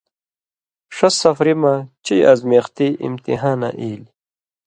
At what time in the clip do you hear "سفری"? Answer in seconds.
1.23-1.53